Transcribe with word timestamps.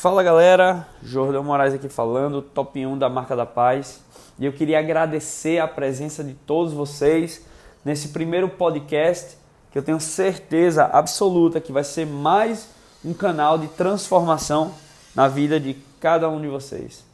Fala 0.00 0.22
galera, 0.22 0.88
Jordão 1.02 1.44
Moraes 1.44 1.74
aqui 1.74 1.86
falando, 1.86 2.40
top 2.40 2.86
1 2.86 2.96
da 2.96 3.10
Marca 3.10 3.36
da 3.36 3.44
Paz. 3.44 4.02
E 4.38 4.46
eu 4.46 4.52
queria 4.54 4.78
agradecer 4.78 5.58
a 5.58 5.68
presença 5.68 6.24
de 6.24 6.32
todos 6.32 6.72
vocês 6.72 7.44
nesse 7.84 8.08
primeiro 8.08 8.48
podcast, 8.48 9.36
que 9.70 9.76
eu 9.76 9.82
tenho 9.82 10.00
certeza 10.00 10.86
absoluta 10.86 11.60
que 11.60 11.70
vai 11.70 11.84
ser 11.84 12.06
mais 12.06 12.70
um 13.04 13.12
canal 13.12 13.58
de 13.58 13.68
transformação 13.68 14.72
na 15.14 15.28
vida 15.28 15.60
de 15.60 15.76
cada 16.00 16.30
um 16.30 16.40
de 16.40 16.48
vocês. 16.48 17.04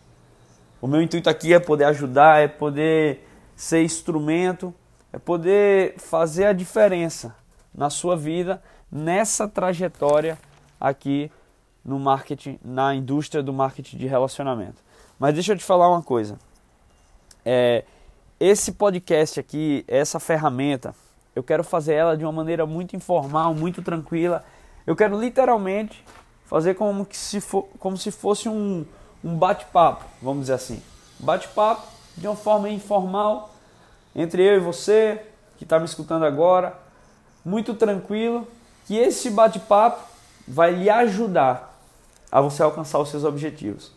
O 0.80 0.86
meu 0.86 1.02
intuito 1.02 1.28
aqui 1.28 1.52
é 1.52 1.58
poder 1.58 1.86
ajudar, 1.86 2.40
é 2.40 2.46
poder 2.46 3.26
ser 3.56 3.82
instrumento, 3.82 4.72
é 5.12 5.18
poder 5.18 5.96
fazer 5.98 6.44
a 6.44 6.52
diferença 6.52 7.34
na 7.74 7.90
sua 7.90 8.16
vida 8.16 8.62
nessa 8.92 9.48
trajetória 9.48 10.38
aqui 10.80 11.32
no 11.86 12.00
marketing, 12.00 12.58
na 12.64 12.95
indústria 12.95 13.42
do 13.42 13.52
marketing 13.52 13.96
de 13.96 14.06
relacionamento. 14.08 14.82
Mas 15.18 15.32
deixa 15.32 15.52
eu 15.52 15.56
te 15.56 15.64
falar 15.64 15.88
uma 15.88 16.02
coisa. 16.02 16.36
É, 17.44 17.84
esse 18.40 18.72
podcast 18.72 19.38
aqui, 19.38 19.84
essa 19.86 20.18
ferramenta, 20.18 20.94
eu 21.34 21.44
quero 21.44 21.62
fazer 21.62 21.94
ela 21.94 22.16
de 22.16 22.24
uma 22.24 22.32
maneira 22.32 22.66
muito 22.66 22.96
informal, 22.96 23.54
muito 23.54 23.80
tranquila. 23.82 24.44
Eu 24.84 24.96
quero 24.96 25.18
literalmente 25.18 26.04
fazer 26.44 26.74
como, 26.74 27.06
que 27.06 27.16
se, 27.16 27.41
for, 27.41 27.68
como 27.78 27.96
se 27.96 28.10
fosse 28.10 28.48
um, 28.48 28.84
um 29.22 29.36
bate-papo, 29.36 30.05
vamos 30.20 30.42
dizer 30.42 30.55
assim. 30.55 30.82
Bate-papo 31.20 31.86
de 32.16 32.27
uma 32.27 32.36
forma 32.36 32.68
informal 32.68 33.55
entre 34.14 34.42
eu 34.42 34.56
e 34.56 34.60
você 34.60 35.24
que 35.56 35.64
está 35.64 35.78
me 35.78 35.84
escutando 35.84 36.24
agora, 36.24 36.77
muito 37.44 37.74
tranquilo, 37.74 38.46
que 38.86 38.96
esse 38.96 39.30
bate-papo 39.30 40.02
vai 40.46 40.72
lhe 40.72 40.91
ajudar 40.91 41.75
a 42.36 42.40
você 42.42 42.62
alcançar 42.62 42.98
os 42.98 43.08
seus 43.08 43.24
objetivos. 43.24 43.90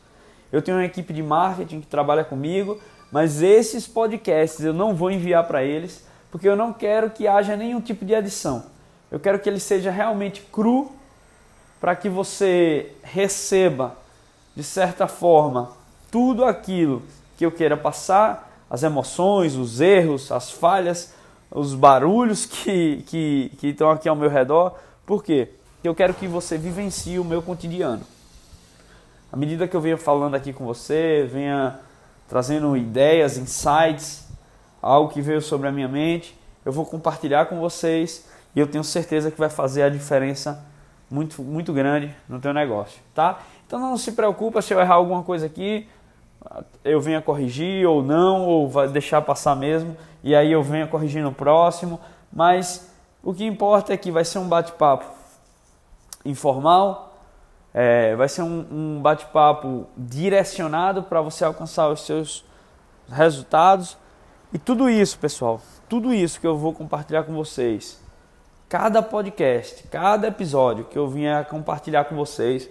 Eu 0.50 0.62
tenho 0.62 0.78
uma 0.78 0.86
equipe 0.86 1.12
de 1.12 1.22
marketing 1.22 1.82
que 1.82 1.88
trabalha 1.88 2.24
comigo, 2.24 2.80
mas 3.12 3.42
esses 3.42 3.86
podcasts 3.86 4.64
eu 4.64 4.72
não 4.72 4.96
vou 4.96 5.12
enviar 5.12 5.46
para 5.46 5.62
eles, 5.62 6.08
porque 6.32 6.48
eu 6.48 6.56
não 6.56 6.72
quero 6.72 7.10
que 7.10 7.28
haja 7.28 7.58
nenhum 7.58 7.82
tipo 7.82 8.06
de 8.06 8.14
edição. 8.14 8.64
Eu 9.12 9.20
quero 9.20 9.40
que 9.40 9.50
ele 9.50 9.60
seja 9.60 9.92
realmente 9.92 10.42
cru 10.54 10.90
para 11.82 11.98
que 11.98 12.08
você 12.08 12.94
receba 13.04 13.98
de 14.56 14.64
certa 14.64 15.06
forma 15.06 15.74
tudo 16.10 16.46
aquilo 16.46 17.02
que 17.38 17.46
eu 17.46 17.52
queira 17.52 17.76
passar, 17.76 18.64
as 18.70 18.84
emoções, 18.84 19.58
os 19.58 19.82
erros, 19.82 20.32
as 20.32 20.50
falhas, 20.50 21.14
os 21.52 21.76
barulhos 21.76 22.46
que, 22.46 23.04
que, 23.06 23.52
que 23.58 23.68
estão 23.68 23.92
aqui 23.92 24.08
ao 24.08 24.16
meu 24.16 24.30
redor. 24.30 24.78
Por 25.06 25.26
quê? 25.26 25.50
Eu 25.84 25.94
quero 25.94 26.14
que 26.14 26.26
você 26.26 26.58
vivencie 26.58 27.20
o 27.20 27.26
meu 27.26 27.42
cotidiano. 27.42 28.04
À 29.32 29.38
medida 29.38 29.68
que 29.68 29.76
eu 29.76 29.82
venho 29.82 29.98
falando 29.98 30.36
aqui 30.36 30.52
com 30.52 30.66
você, 30.66 31.28
venha 31.32 31.80
trazendo 32.28 32.76
ideias, 32.76 33.38
insights, 33.38 34.28
algo 34.82 35.12
que 35.12 35.22
veio 35.22 35.42
sobre 35.42 35.68
a 35.68 35.72
minha 35.72 35.88
mente, 35.88 36.36
eu 36.66 36.72
vou 36.72 36.86
compartilhar 36.86 37.46
com 37.46 37.60
vocês 37.60 38.28
e 38.56 38.60
eu 38.60 38.68
tenho 38.68 38.84
certeza 38.84 39.30
que 39.30 39.38
vai 39.38 39.50
fazer 39.50 39.84
a 39.84 39.90
diferença 39.90 40.66
muito, 41.12 41.42
muito 41.44 41.72
grande 41.74 42.16
no 42.28 42.40
teu 42.40 42.54
negócio, 42.54 43.02
tá? 43.14 43.40
Então 43.66 43.80
não 43.80 43.98
se 43.98 44.14
preocupa 44.14 44.62
se 44.62 44.74
eu 44.74 44.80
errar 44.80 44.96
alguma 44.96 45.24
coisa 45.24 45.46
aqui, 45.46 45.88
eu 46.84 47.00
venha 47.00 47.22
corrigir 47.22 47.88
ou 47.88 48.02
não, 48.02 48.48
ou 48.48 48.68
vai 48.68 48.88
deixar 48.88 49.22
passar 49.22 49.56
mesmo, 49.56 49.96
e 50.24 50.36
aí 50.36 50.52
eu 50.52 50.64
venha 50.64 50.88
corrigir 50.88 51.24
no 51.24 51.32
próximo, 51.32 52.00
mas 52.32 52.92
o 53.24 53.34
que 53.34 53.46
importa 53.46 53.94
é 53.94 53.98
que 53.98 54.12
vai 54.12 54.26
ser 54.26 54.40
um 54.40 54.48
bate-papo 54.48 55.06
informal, 56.26 57.09
é, 57.74 58.16
vai 58.16 58.28
ser 58.28 58.42
um, 58.42 58.66
um 58.72 59.02
bate-papo 59.02 59.88
direcionado 59.96 61.04
para 61.04 61.22
você 61.22 61.46
alcançar 61.46 61.90
os 61.90 62.06
seus 62.06 62.46
resultados. 63.10 63.98
E 64.52 64.58
tudo 64.58 64.90
isso, 64.90 65.18
pessoal, 65.20 65.62
tudo 65.88 66.14
isso 66.14 66.40
que 66.40 66.48
eu 66.48 66.58
vou 66.58 66.74
compartilhar 66.74 67.24
com 67.24 67.34
vocês, 67.34 68.02
cada 68.68 69.02
podcast, 69.02 69.88
cada 69.88 70.28
episódio 70.28 70.86
que 70.86 70.98
eu 70.98 71.08
vier 71.08 71.46
compartilhar 71.46 72.06
com 72.06 72.16
vocês, 72.16 72.70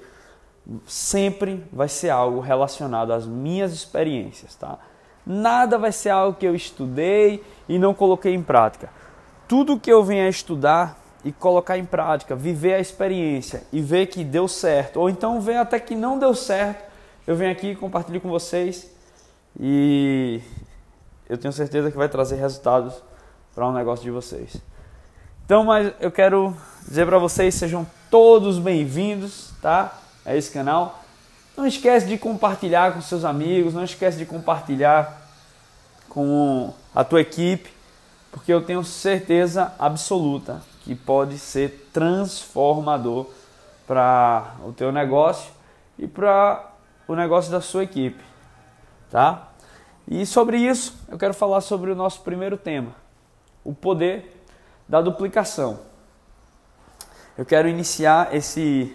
sempre 0.87 1.65
vai 1.72 1.89
ser 1.89 2.11
algo 2.11 2.41
relacionado 2.41 3.12
às 3.12 3.27
minhas 3.27 3.72
experiências, 3.72 4.55
tá? 4.55 4.78
Nada 5.25 5.78
vai 5.78 5.93
ser 5.93 6.11
algo 6.11 6.39
que 6.39 6.47
eu 6.47 6.55
estudei 6.55 7.45
e 7.69 7.78
não 7.78 7.95
coloquei 7.95 8.34
em 8.34 8.43
prática. 8.43 8.91
Tudo 9.47 9.78
que 9.78 9.93
eu 9.93 10.03
venha 10.03 10.28
estudar 10.28 10.99
e 11.25 11.33
colocar 11.33 11.77
em 11.77 11.84
prática, 11.84 12.37
viver 12.37 12.75
a 12.75 12.81
experiência 12.81 13.62
e 13.73 13.81
ver 13.81 14.06
que 14.06 14.23
deu 14.23 14.47
certo, 14.47 15.01
ou 15.01 15.11
então 15.11 15.41
ver 15.41 15.56
até 15.56 15.81
que 15.81 15.95
não 15.95 16.19
deu 16.19 16.34
certo, 16.34 16.84
eu 17.27 17.37
venho 17.37 17.51
aqui 17.51 17.75
compartilho 17.75 18.21
com 18.21 18.29
vocês 18.29 18.91
e 19.59 20.41
eu 21.28 21.37
tenho 21.37 21.53
certeza 21.53 21.91
que 21.91 21.97
vai 21.97 22.09
trazer 22.09 22.37
resultados 22.37 22.95
para 23.55 23.67
o 23.67 23.71
um 23.71 23.73
negócio 23.73 24.05
de 24.05 24.11
vocês. 24.11 24.57
Então, 25.45 25.65
mas 25.65 25.93
eu 26.01 26.11
quero 26.11 26.57
dizer 26.87 27.07
para 27.07 27.19
vocês, 27.19 27.55
sejam 27.55 27.87
todos 28.11 28.59
bem-vindos, 28.59 29.51
tá? 29.61 29.99
A 30.25 30.37
esse 30.37 30.51
canal. 30.51 31.03
Não 31.57 31.67
esquece 31.67 32.07
de 32.07 32.17
compartilhar 32.17 32.93
com 32.93 33.01
seus 33.01 33.25
amigos, 33.25 33.75
não 33.75 33.83
esquece 33.83 34.17
de 34.17 34.25
compartilhar 34.25 35.21
com 36.09 36.73
a 36.95 37.03
tua 37.03 37.21
equipe, 37.21 37.71
porque 38.31 38.53
eu 38.53 38.62
tenho 38.62 38.84
certeza 38.84 39.73
absoluta 39.78 40.62
que 40.88 40.94
pode 40.94 41.38
ser 41.38 41.91
transformador 41.93 43.26
para 43.87 44.54
o 44.65 44.72
teu 44.72 44.91
negócio 44.91 45.53
e 45.99 46.09
para 46.09 46.66
o 47.06 47.15
negócio 47.15 47.53
da 47.53 47.60
sua 47.60 47.84
equipe, 47.84 48.25
tá? 49.10 49.50
E 50.10 50.25
sobre 50.25 50.56
isso, 50.56 50.98
eu 51.10 51.19
quero 51.19 51.34
falar 51.34 51.60
sobre 51.60 51.91
o 51.91 51.94
nosso 51.94 52.22
primeiro 52.22 52.56
tema, 52.56 52.94
o 53.62 53.75
poder 53.75 54.43
da 54.88 55.03
duplicação. 55.03 55.78
Eu 57.37 57.44
quero 57.44 57.69
iniciar 57.69 58.34
esse 58.34 58.91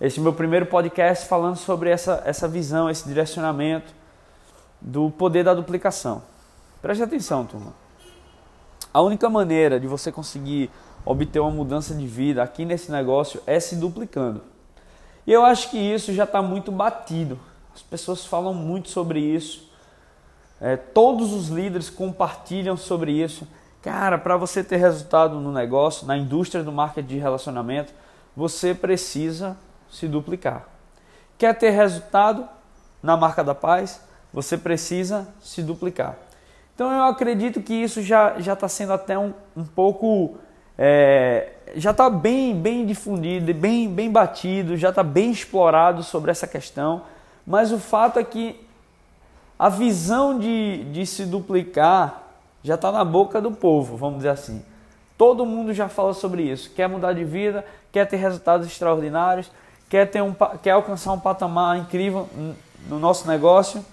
esse 0.00 0.20
meu 0.20 0.32
primeiro 0.32 0.66
podcast 0.66 1.28
falando 1.28 1.54
sobre 1.54 1.88
essa, 1.88 2.20
essa 2.26 2.48
visão, 2.48 2.90
esse 2.90 3.06
direcionamento 3.06 3.94
do 4.80 5.08
poder 5.08 5.44
da 5.44 5.54
duplicação. 5.54 6.24
Preste 6.82 7.04
atenção, 7.04 7.46
turma. 7.46 7.72
A 8.92 9.00
única 9.02 9.30
maneira 9.30 9.78
de 9.78 9.86
você 9.86 10.10
conseguir 10.10 10.68
obter 11.06 11.38
uma 11.38 11.50
mudança 11.50 11.94
de 11.94 12.06
vida 12.06 12.42
aqui 12.42 12.64
nesse 12.64 12.90
negócio 12.90 13.40
é 13.46 13.60
se 13.60 13.76
duplicando. 13.76 14.42
E 15.24 15.32
eu 15.32 15.44
acho 15.44 15.70
que 15.70 15.78
isso 15.78 16.12
já 16.12 16.24
está 16.24 16.42
muito 16.42 16.72
batido. 16.72 17.38
As 17.72 17.80
pessoas 17.80 18.26
falam 18.26 18.52
muito 18.52 18.90
sobre 18.90 19.20
isso. 19.20 19.70
É, 20.60 20.76
todos 20.76 21.32
os 21.32 21.48
líderes 21.48 21.88
compartilham 21.88 22.76
sobre 22.76 23.12
isso. 23.12 23.46
Cara, 23.82 24.18
para 24.18 24.36
você 24.36 24.64
ter 24.64 24.78
resultado 24.78 25.38
no 25.38 25.52
negócio, 25.52 26.06
na 26.06 26.16
indústria 26.16 26.64
do 26.64 26.72
marketing 26.72 27.06
de 27.06 27.18
relacionamento, 27.18 27.92
você 28.36 28.74
precisa 28.74 29.56
se 29.88 30.08
duplicar. 30.08 30.66
Quer 31.38 31.56
ter 31.56 31.70
resultado 31.70 32.48
na 33.02 33.16
marca 33.16 33.44
da 33.44 33.54
paz? 33.54 34.00
Você 34.32 34.58
precisa 34.58 35.28
se 35.40 35.62
duplicar. 35.62 36.16
Então 36.74 36.90
eu 36.90 37.04
acredito 37.04 37.62
que 37.62 37.74
isso 37.74 38.02
já 38.02 38.36
está 38.38 38.68
sendo 38.68 38.92
até 38.92 39.18
um, 39.18 39.32
um 39.56 39.64
pouco 39.64 40.36
é, 40.78 41.52
já 41.74 41.90
está 41.90 42.08
bem, 42.10 42.54
bem 42.54 42.86
difundido, 42.86 43.52
bem, 43.54 43.88
bem 43.88 44.10
batido, 44.10 44.76
já 44.76 44.90
está 44.90 45.02
bem 45.02 45.30
explorado 45.30 46.02
sobre 46.02 46.30
essa 46.30 46.46
questão, 46.46 47.02
mas 47.46 47.72
o 47.72 47.78
fato 47.78 48.18
é 48.18 48.24
que 48.24 48.60
a 49.58 49.68
visão 49.68 50.38
de, 50.38 50.84
de 50.92 51.06
se 51.06 51.24
duplicar 51.24 52.22
já 52.62 52.74
está 52.74 52.92
na 52.92 53.04
boca 53.04 53.40
do 53.40 53.52
povo, 53.52 53.96
vamos 53.96 54.18
dizer 54.18 54.30
assim. 54.30 54.62
Todo 55.16 55.46
mundo 55.46 55.72
já 55.72 55.88
fala 55.88 56.12
sobre 56.12 56.42
isso. 56.42 56.70
Quer 56.74 56.88
mudar 56.88 57.14
de 57.14 57.24
vida, 57.24 57.64
quer 57.90 58.06
ter 58.06 58.16
resultados 58.16 58.66
extraordinários, 58.66 59.50
quer, 59.88 60.10
ter 60.10 60.22
um, 60.22 60.34
quer 60.62 60.72
alcançar 60.72 61.12
um 61.12 61.20
patamar 61.20 61.78
incrível 61.78 62.28
no 62.88 62.98
nosso 62.98 63.26
negócio, 63.26 63.84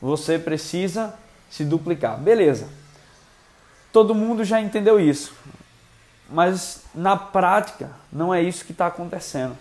você 0.00 0.38
precisa 0.38 1.12
se 1.50 1.64
duplicar. 1.64 2.18
Beleza. 2.18 2.68
Todo 3.92 4.14
mundo 4.14 4.44
já 4.44 4.60
entendeu 4.60 4.98
isso. 4.98 5.34
Mas 6.30 6.84
na 6.94 7.16
prática, 7.16 7.90
não 8.12 8.32
é 8.32 8.40
isso 8.40 8.64
que 8.64 8.72
está 8.72 8.86
acontecendo. 8.86 9.56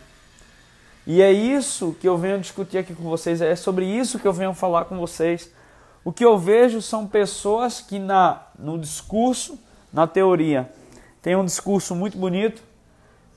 E 1.07 1.21
é 1.21 1.31
isso 1.31 1.95
que 1.99 2.07
eu 2.07 2.17
venho 2.17 2.39
discutir 2.39 2.77
aqui 2.77 2.93
com 2.93 3.03
vocês, 3.03 3.41
é 3.41 3.55
sobre 3.55 3.85
isso 3.85 4.19
que 4.19 4.27
eu 4.27 4.33
venho 4.33 4.53
falar 4.53 4.85
com 4.85 4.97
vocês. 4.97 5.51
O 6.05 6.11
que 6.11 6.23
eu 6.23 6.37
vejo 6.37 6.81
são 6.81 7.07
pessoas 7.07 7.81
que 7.81 7.97
na, 7.97 8.43
no 8.57 8.77
discurso, 8.77 9.59
na 9.91 10.05
teoria, 10.05 10.71
tem 11.21 11.35
um 11.35 11.43
discurso 11.43 11.95
muito 11.95 12.17
bonito. 12.17 12.61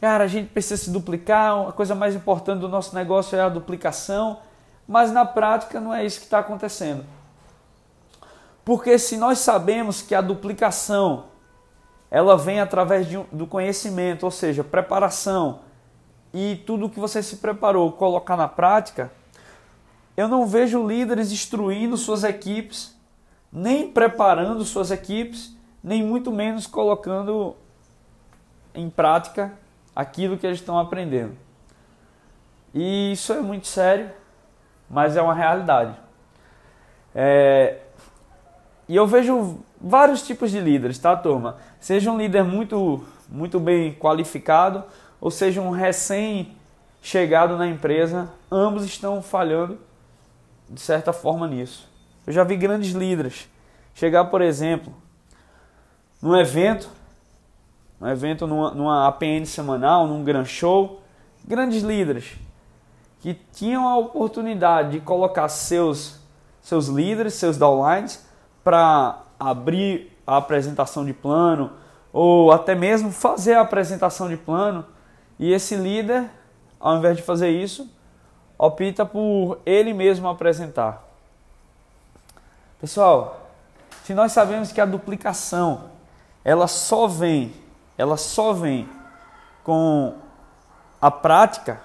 Cara, 0.00 0.24
a 0.24 0.26
gente 0.26 0.50
precisa 0.50 0.76
se 0.76 0.90
duplicar, 0.90 1.68
a 1.68 1.72
coisa 1.72 1.94
mais 1.94 2.14
importante 2.14 2.60
do 2.60 2.68
nosso 2.68 2.94
negócio 2.94 3.36
é 3.36 3.40
a 3.40 3.48
duplicação, 3.48 4.40
mas 4.86 5.10
na 5.10 5.24
prática 5.24 5.80
não 5.80 5.94
é 5.94 6.04
isso 6.04 6.18
que 6.18 6.26
está 6.26 6.40
acontecendo. 6.40 7.04
Porque 8.64 8.98
se 8.98 9.16
nós 9.16 9.38
sabemos 9.38 10.02
que 10.02 10.14
a 10.14 10.20
duplicação 10.20 11.31
ela 12.12 12.36
vem 12.36 12.60
através 12.60 13.08
de, 13.08 13.16
do 13.32 13.46
conhecimento, 13.46 14.24
ou 14.24 14.30
seja, 14.30 14.62
preparação, 14.62 15.60
e 16.30 16.56
tudo 16.66 16.90
que 16.90 17.00
você 17.00 17.22
se 17.22 17.36
preparou 17.36 17.90
colocar 17.90 18.36
na 18.36 18.46
prática, 18.46 19.10
eu 20.14 20.28
não 20.28 20.46
vejo 20.46 20.86
líderes 20.86 21.32
instruindo 21.32 21.96
suas 21.96 22.22
equipes, 22.22 22.94
nem 23.50 23.90
preparando 23.90 24.62
suas 24.62 24.90
equipes, 24.90 25.56
nem 25.82 26.02
muito 26.02 26.30
menos 26.30 26.66
colocando 26.66 27.56
em 28.74 28.90
prática 28.90 29.50
aquilo 29.96 30.36
que 30.36 30.46
eles 30.46 30.58
estão 30.58 30.78
aprendendo. 30.78 31.34
E 32.74 33.12
isso 33.12 33.32
é 33.32 33.40
muito 33.40 33.66
sério, 33.66 34.10
mas 34.88 35.16
é 35.16 35.22
uma 35.22 35.34
realidade. 35.34 35.96
É... 37.14 37.78
E 38.88 38.96
eu 38.96 39.06
vejo 39.06 39.58
vários 39.80 40.22
tipos 40.22 40.50
de 40.50 40.60
líderes, 40.60 40.98
tá, 40.98 41.16
turma? 41.16 41.56
Seja 41.80 42.10
um 42.10 42.18
líder 42.18 42.42
muito, 42.42 43.04
muito 43.28 43.60
bem 43.60 43.94
qualificado, 43.94 44.84
ou 45.20 45.30
seja 45.30 45.60
um 45.60 45.70
recém-chegado 45.70 47.56
na 47.56 47.66
empresa, 47.66 48.28
ambos 48.50 48.84
estão 48.84 49.22
falhando 49.22 49.78
de 50.68 50.80
certa 50.80 51.12
forma 51.12 51.46
nisso. 51.46 51.88
Eu 52.26 52.32
já 52.32 52.44
vi 52.44 52.56
grandes 52.56 52.92
líderes 52.92 53.48
chegar, 53.94 54.24
por 54.26 54.40
exemplo, 54.40 54.92
num 56.20 56.36
evento, 56.36 56.88
um 58.00 58.08
evento 58.08 58.46
numa, 58.46 58.70
numa 58.72 59.08
APN 59.08 59.44
semanal, 59.44 60.06
num 60.06 60.24
gran 60.24 60.44
show, 60.44 61.02
grandes 61.44 61.82
líderes 61.82 62.36
que 63.20 63.34
tinham 63.52 63.86
a 63.88 63.96
oportunidade 63.96 64.92
de 64.92 65.00
colocar 65.00 65.48
seus 65.48 66.20
seus 66.60 66.86
líderes, 66.86 67.34
seus 67.34 67.56
downlines 67.56 68.24
para 68.62 69.22
abrir 69.38 70.16
a 70.26 70.36
apresentação 70.36 71.04
de 71.04 71.12
plano 71.12 71.72
ou 72.12 72.52
até 72.52 72.74
mesmo 72.74 73.10
fazer 73.10 73.54
a 73.54 73.62
apresentação 73.62 74.28
de 74.28 74.36
plano 74.36 74.84
e 75.38 75.52
esse 75.52 75.74
líder, 75.74 76.30
ao 76.78 76.96
invés 76.96 77.16
de 77.16 77.22
fazer 77.22 77.50
isso, 77.50 77.90
opta 78.58 79.04
por 79.04 79.58
ele 79.66 79.92
mesmo 79.92 80.28
apresentar. 80.28 81.02
Pessoal, 82.80 83.48
se 84.04 84.14
nós 84.14 84.32
sabemos 84.32 84.72
que 84.72 84.80
a 84.80 84.84
duplicação 84.84 85.90
ela 86.44 86.66
só 86.66 87.06
vem, 87.06 87.54
ela 87.96 88.16
só 88.16 88.52
vem 88.52 88.88
com 89.62 90.14
a 91.00 91.10
prática, 91.10 91.80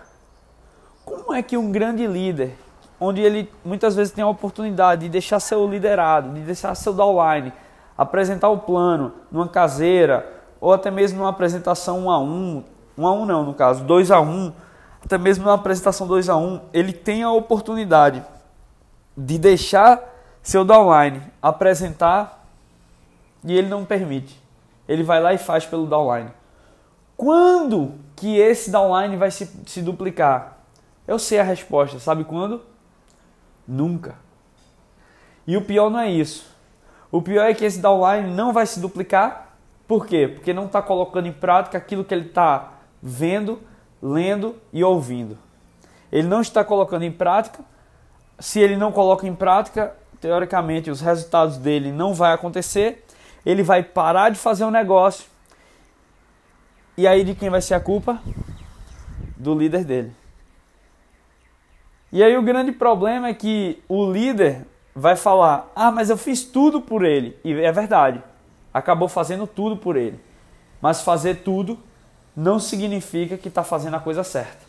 como 1.06 1.34
é 1.34 1.42
que 1.42 1.58
um 1.58 1.72
grande 1.72 2.06
líder, 2.06 2.58
onde 3.00 3.22
ele 3.22 3.50
muitas 3.64 3.96
vezes 3.96 4.14
tem 4.14 4.24
a 4.24 4.28
oportunidade 4.28 5.04
de 5.04 5.10
deixar 5.10 5.40
seu 5.40 5.68
liderado, 5.68 6.34
de 6.34 6.42
deixar 6.42 6.74
seu 6.76 6.94
downline, 6.94 7.54
apresentar 7.98 8.50
o 8.50 8.58
plano 8.58 9.14
numa 9.32 9.48
caseira 9.48 10.26
ou 10.60 10.74
até 10.74 10.90
mesmo 10.90 11.20
numa 11.20 11.30
apresentação 11.30 12.06
um 12.06 12.12
a 12.12 12.20
um, 12.20 12.64
um 12.98 13.08
a 13.08 13.12
um 13.12 13.26
não, 13.26 13.44
no 13.44 13.54
caso, 13.54 13.84
dois 13.84 14.10
a 14.12 14.20
um, 14.20 14.52
até 15.04 15.18
mesmo 15.18 15.46
numa 15.46 15.56
apresentação 15.56 16.06
2 16.06 16.28
a 16.28 16.36
1 16.36 16.46
um, 16.46 16.62
ele 16.74 16.92
tem 16.92 17.24
a 17.24 17.32
oportunidade 17.32 18.22
de 19.16 19.38
deixar 19.38 20.02
seu 20.44 20.66
downline 20.66 21.22
apresentar 21.42 22.46
e 23.44 23.58
ele 23.58 23.70
não 23.70 23.86
permite. 23.86 24.38
Ele 24.88 25.04
vai 25.04 25.22
lá 25.22 25.34
e 25.34 25.38
faz 25.38 25.66
pelo 25.66 25.86
downline. 25.86 26.30
Quando 27.16 27.94
que 28.16 28.38
esse 28.38 28.70
downline 28.70 29.16
vai 29.16 29.32
se, 29.32 29.50
se 29.66 29.82
duplicar? 29.82 30.58
Eu 31.08 31.18
sei 31.18 31.40
a 31.40 31.44
resposta, 31.44 32.00
sabe 32.00 32.24
quando? 32.24 32.62
Nunca. 33.68 34.16
E 35.46 35.58
o 35.58 35.62
pior 35.62 35.90
não 35.90 36.00
é 36.00 36.10
isso. 36.10 36.56
O 37.12 37.22
pior 37.22 37.46
é 37.46 37.54
que 37.54 37.66
esse 37.66 37.80
downline 37.80 38.34
não 38.34 38.54
vai 38.54 38.66
se 38.66 38.80
duplicar. 38.80 39.56
Por 39.88 40.06
quê? 40.06 40.28
Porque 40.28 40.54
não 40.54 40.66
está 40.66 40.82
colocando 40.82 41.28
em 41.28 41.34
prática 41.34 41.78
aquilo 41.78 42.04
que 42.04 42.14
ele 42.14 42.28
está 42.28 42.74
vendo 43.02 43.60
lendo 44.02 44.56
e 44.72 44.84
ouvindo. 44.84 45.38
Ele 46.12 46.28
não 46.28 46.42
está 46.42 46.64
colocando 46.64 47.04
em 47.04 47.12
prática. 47.12 47.60
Se 48.40 48.60
ele 48.60 48.78
não 48.78 48.92
coloca 48.92 49.28
em 49.28 49.36
prática, 49.36 49.96
teoricamente 50.22 50.90
os 50.90 51.02
resultados 51.02 51.58
dele 51.58 51.92
não 51.92 52.14
vai 52.14 52.34
acontecer. 52.34 53.06
Ele 53.46 53.64
vai 53.64 53.84
parar 53.84 54.30
de 54.30 54.38
fazer 54.38 54.66
um 54.66 54.72
negócio. 54.72 55.26
E 56.98 57.08
aí 57.08 57.24
de 57.24 57.36
quem 57.36 57.50
vai 57.50 57.62
ser 57.62 57.74
a 57.74 57.80
culpa? 57.80 58.20
Do 59.36 59.58
líder 59.58 59.84
dele. 59.84 60.14
E 62.12 62.24
aí 62.24 62.38
o 62.38 62.42
grande 62.42 62.72
problema 62.72 63.28
é 63.28 63.34
que 63.34 63.82
o 63.88 64.10
líder 64.12 64.66
vai 64.96 65.16
falar: 65.16 65.72
"Ah, 65.76 65.92
mas 65.92 66.10
eu 66.10 66.18
fiz 66.18 66.44
tudo 66.44 66.82
por 66.82 67.04
ele". 67.04 67.38
E 67.44 67.54
é 67.54 67.72
verdade. 67.72 68.22
Acabou 68.74 69.08
fazendo 69.08 69.46
tudo 69.46 69.78
por 69.78 69.96
ele. 69.96 70.20
Mas 70.82 71.02
fazer 71.02 71.38
tudo 71.44 71.78
não 72.36 72.60
significa 72.60 73.38
que 73.38 73.48
está 73.48 73.64
fazendo 73.64 73.96
a 73.96 74.00
coisa 74.00 74.24
certa. 74.24 74.68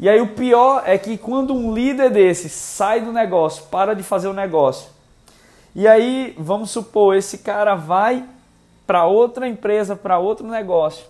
E 0.00 0.08
aí 0.08 0.18
o 0.18 0.28
pior 0.28 0.82
é 0.86 0.96
que 0.96 1.18
quando 1.18 1.52
um 1.52 1.74
líder 1.74 2.10
desse 2.10 2.48
sai 2.48 3.02
do 3.02 3.12
negócio, 3.12 3.64
para 3.64 3.94
de 3.94 4.02
fazer 4.02 4.28
o 4.28 4.32
negócio, 4.32 4.88
e 5.74 5.86
aí 5.86 6.34
vamos 6.38 6.70
supor 6.70 7.14
esse 7.14 7.38
cara 7.38 7.74
vai 7.74 8.24
para 8.86 9.04
outra 9.04 9.46
empresa, 9.46 9.94
para 9.94 10.18
outro 10.18 10.46
negócio, 10.46 11.04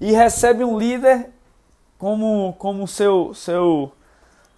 e 0.00 0.12
recebe 0.12 0.62
um 0.62 0.78
líder 0.78 1.30
como 2.02 2.52
como 2.58 2.88
seu 2.88 3.32
seu 3.32 3.92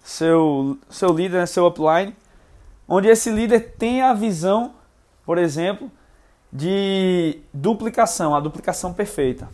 seu 0.03 0.79
seu 0.89 1.09
líder, 1.13 1.41
né, 1.41 1.45
seu 1.45 1.67
upline, 1.67 2.15
onde 2.87 3.07
esse 3.07 3.29
líder 3.29 3.75
tem 3.77 4.01
a 4.01 4.15
visão, 4.15 4.73
por 5.23 5.37
exemplo, 5.37 5.91
de 6.51 7.37
duplicação, 7.53 8.33
a 8.33 8.39
duplicação 8.39 8.95
perfeita. 8.95 9.47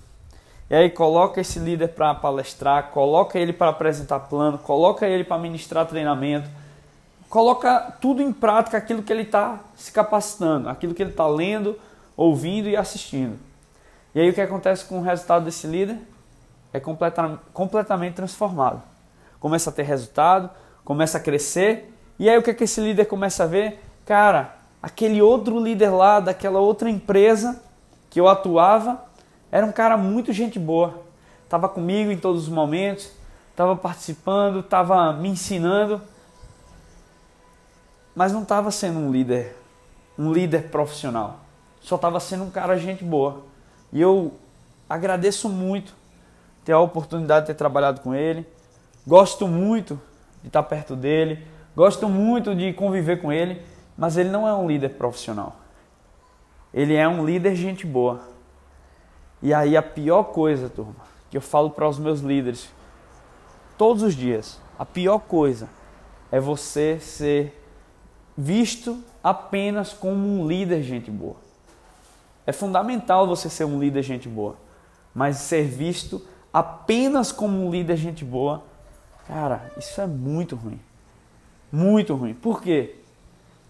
E 0.70 0.74
aí 0.74 0.90
coloca 0.90 1.42
esse 1.42 1.60
líder 1.60 1.90
para 1.90 2.16
palestrar, 2.16 2.92
coloca 2.92 3.38
ele 3.38 3.52
para 3.52 3.72
apresentar 3.72 4.22
plano, 4.22 4.58
coloca 4.58 5.06
ele 5.06 5.26
para 5.26 5.38
ministrar 5.38 5.86
treinamento, 5.86 6.50
coloca 7.30 7.98
tudo 8.00 8.22
em 8.22 8.32
prática 8.32 8.78
aquilo 8.78 9.04
que 9.04 9.12
ele 9.12 9.24
está 9.24 9.60
se 9.76 9.92
capacitando, 9.92 10.70
aquilo 10.70 10.94
que 10.94 11.04
ele 11.04 11.12
está 11.12 11.28
lendo, 11.28 11.78
ouvindo 12.16 12.70
e 12.70 12.78
assistindo. 12.78 13.38
E 14.16 14.22
aí 14.22 14.30
o 14.30 14.34
que 14.34 14.40
acontece 14.40 14.86
com 14.86 15.00
o 15.00 15.02
resultado 15.02 15.44
desse 15.44 15.68
líder? 15.68 16.00
É 16.74 16.80
completamente 16.80 18.14
transformado. 18.16 18.82
Começa 19.40 19.70
a 19.70 19.74
ter 19.74 19.84
resultado, 19.84 20.50
começa 20.86 21.18
a 21.18 21.22
crescer, 21.22 21.94
e 22.18 22.30
aí 22.30 22.38
o 22.38 22.44
que, 22.44 22.52
é 22.52 22.54
que 22.54 22.64
esse 22.64 22.80
líder 22.80 23.06
começa 23.06 23.44
a 23.44 23.48
ver? 23.48 23.84
Cara, 24.06 24.56
aquele 24.82 25.22
outro 25.22 25.60
líder 25.60 25.90
lá 25.90 26.20
daquela 26.20 26.60
outra 26.60 26.90
empresa 26.90 27.62
que 28.10 28.20
eu 28.20 28.28
atuava 28.28 29.04
era 29.52 29.66
um 29.66 29.72
cara 29.72 29.98
muito 29.98 30.32
gente 30.32 30.60
boa. 30.60 31.02
Estava 31.44 31.68
comigo 31.68 32.12
em 32.12 32.18
todos 32.18 32.44
os 32.44 32.50
momentos, 32.50 33.12
estava 33.50 33.76
participando, 33.76 34.60
estava 34.60 35.12
me 35.13 35.30
ensinando, 35.30 36.01
mas 38.16 38.32
não 38.32 38.44
estava 38.44 38.72
sendo 38.72 39.00
um 39.00 39.12
líder, 39.12 39.56
um 40.18 40.32
líder 40.32 40.70
profissional. 40.70 41.40
Só 41.82 41.96
estava 41.96 42.20
sendo 42.20 42.44
um 42.44 42.51
cara 42.51 42.78
gente 42.78 43.04
boa. 43.04 43.44
E 43.92 44.00
eu 44.00 44.34
agradeço 44.88 45.50
muito 45.50 45.94
ter 46.63 46.74
a 46.74 46.80
oportunidade 46.80 47.46
de 47.46 47.48
ter 47.48 47.58
trabalhado 47.58 48.01
com 48.01 48.13
ele. 48.13 48.46
Gosto 49.06 49.48
muito 49.48 50.00
de 50.41 50.48
estar 50.48 50.63
perto 50.63 50.96
dele, 50.96 51.46
gosto 51.75 52.08
muito 52.08 52.56
de 52.56 52.74
conviver 52.74 53.22
com 53.22 53.32
ele 53.32 53.62
mas 54.01 54.18
ele 54.18 54.30
não 54.30 54.48
é 54.48 54.53
um 54.53 54.68
líder 54.68 54.96
profissional. 54.96 55.58
Ele 56.74 56.96
é 56.96 57.08
um 57.08 57.24
líder 57.24 57.56
gente 57.56 57.86
boa. 57.86 58.22
E 59.44 59.53
aí 59.53 59.77
a 59.77 59.84
pior 59.84 60.24
coisa, 60.24 60.70
turma, 60.70 60.96
que 61.30 61.38
eu 61.38 61.41
falo 61.41 61.70
para 61.70 61.88
os 61.88 62.00
meus 62.00 62.22
líderes 62.22 62.68
todos 63.77 64.01
os 64.01 64.15
dias, 64.15 64.60
a 64.77 64.86
pior 64.86 65.20
coisa 65.20 65.70
é 66.32 66.39
você 66.39 67.00
ser 67.00 67.63
visto 68.36 69.03
apenas 69.24 69.94
como 69.94 70.15
um 70.15 70.48
líder 70.48 70.82
gente 70.82 71.12
boa. 71.12 71.36
É 72.46 72.51
fundamental 72.51 73.27
você 73.27 73.51
ser 73.51 73.65
um 73.65 73.80
líder 73.80 74.01
gente 74.01 74.27
boa, 74.27 74.56
mas 75.13 75.38
ser 75.38 75.63
visto 75.65 76.25
apenas 76.53 77.31
como 77.31 77.65
um 77.65 77.72
líder 77.72 77.98
gente 77.98 78.25
boa, 78.25 78.63
cara, 79.27 79.72
isso 79.77 80.00
é 80.01 80.08
muito 80.08 80.55
ruim. 80.55 80.79
Muito 81.72 82.15
ruim. 82.15 82.34
Por 82.34 82.62
quê? 82.62 82.96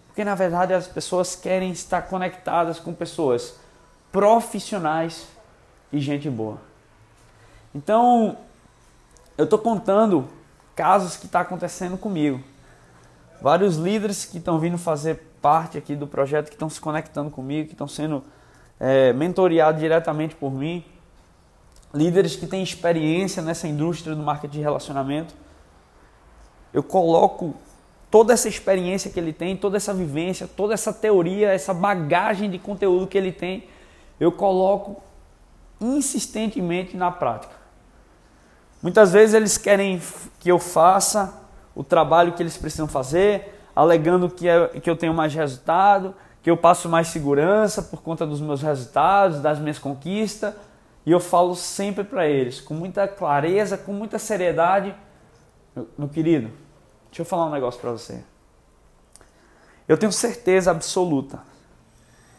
Porque 0.06 0.24
na 0.24 0.34
verdade 0.34 0.74
as 0.74 0.86
pessoas 0.86 1.34
querem 1.34 1.70
estar 1.70 2.02
conectadas 2.02 2.78
com 2.78 2.92
pessoas 2.92 3.56
profissionais 4.10 5.26
e 5.92 5.98
gente 5.98 6.28
boa. 6.28 6.58
Então, 7.74 8.36
eu 9.38 9.44
estou 9.44 9.58
contando 9.58 10.28
casos 10.76 11.16
que 11.16 11.26
está 11.26 11.40
acontecendo 11.40 11.96
comigo. 11.96 12.42
Vários 13.40 13.76
líderes 13.76 14.24
que 14.24 14.38
estão 14.38 14.58
vindo 14.58 14.76
fazer 14.76 15.32
parte 15.40 15.78
aqui 15.78 15.96
do 15.96 16.06
projeto, 16.06 16.48
que 16.48 16.54
estão 16.54 16.68
se 16.68 16.80
conectando 16.80 17.30
comigo, 17.30 17.66
que 17.66 17.74
estão 17.74 17.88
sendo 17.88 18.22
é, 18.78 19.12
mentoriados 19.12 19.80
diretamente 19.80 20.34
por 20.34 20.52
mim. 20.52 20.84
Líderes 21.94 22.36
que 22.36 22.46
têm 22.46 22.62
experiência 22.62 23.42
nessa 23.42 23.68
indústria 23.68 24.14
do 24.14 24.22
marketing 24.22 24.58
de 24.58 24.60
relacionamento. 24.62 25.34
Eu 26.72 26.82
coloco 26.82 27.54
toda 28.10 28.32
essa 28.32 28.48
experiência 28.48 29.10
que 29.10 29.18
ele 29.18 29.32
tem, 29.32 29.56
toda 29.56 29.76
essa 29.76 29.92
vivência, 29.92 30.46
toda 30.46 30.74
essa 30.74 30.92
teoria, 30.92 31.50
essa 31.50 31.72
bagagem 31.72 32.50
de 32.50 32.58
conteúdo 32.58 33.06
que 33.06 33.16
ele 33.16 33.32
tem, 33.32 33.64
eu 34.18 34.30
coloco 34.30 35.02
insistentemente 35.80 36.96
na 36.96 37.10
prática. 37.10 37.54
Muitas 38.82 39.12
vezes 39.12 39.34
eles 39.34 39.56
querem 39.56 40.00
que 40.40 40.50
eu 40.50 40.58
faça 40.58 41.40
o 41.74 41.82
trabalho 41.82 42.32
que 42.32 42.42
eles 42.42 42.56
precisam 42.56 42.88
fazer, 42.88 43.58
alegando 43.74 44.28
que, 44.28 44.48
é, 44.48 44.68
que 44.68 44.90
eu 44.90 44.96
tenho 44.96 45.14
mais 45.14 45.32
resultado, 45.34 46.14
que 46.42 46.50
eu 46.50 46.56
passo 46.56 46.88
mais 46.88 47.08
segurança 47.08 47.80
por 47.82 48.02
conta 48.02 48.26
dos 48.26 48.40
meus 48.40 48.60
resultados, 48.60 49.40
das 49.40 49.58
minhas 49.58 49.78
conquistas. 49.78 50.52
E 51.04 51.10
eu 51.10 51.20
falo 51.20 51.54
sempre 51.54 52.04
para 52.04 52.26
eles, 52.26 52.60
com 52.60 52.74
muita 52.74 53.08
clareza, 53.08 53.76
com 53.76 53.92
muita 53.92 54.18
seriedade, 54.18 54.94
meu, 55.74 55.88
meu 55.98 56.08
querido, 56.08 56.50
deixa 57.08 57.22
eu 57.22 57.26
falar 57.26 57.46
um 57.46 57.50
negócio 57.50 57.80
para 57.80 57.90
você. 57.90 58.22
Eu 59.88 59.98
tenho 59.98 60.12
certeza 60.12 60.70
absoluta 60.70 61.40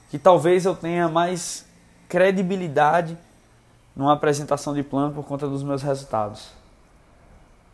que 0.10 0.18
talvez 0.18 0.66
eu 0.66 0.76
tenha 0.76 1.10
mais 1.10 1.66
credibilidade 2.08 3.18
numa 3.96 4.14
apresentação 4.14 4.74
de 4.74 4.84
plano 4.84 5.14
por 5.14 5.26
conta 5.26 5.48
dos 5.48 5.64
meus 5.64 5.82
resultados. 5.82 6.52